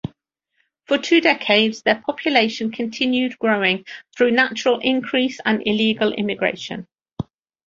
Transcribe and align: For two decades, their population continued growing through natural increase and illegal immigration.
For 0.85 0.97
two 0.97 1.21
decades, 1.21 1.83
their 1.83 2.01
population 2.01 2.71
continued 2.71 3.37
growing 3.37 3.85
through 4.17 4.31
natural 4.31 4.79
increase 4.79 5.39
and 5.45 5.61
illegal 5.63 6.11
immigration. 6.11 6.87